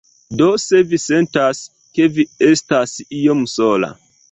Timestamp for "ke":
1.99-2.09